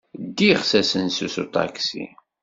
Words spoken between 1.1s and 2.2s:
s uṭaksi.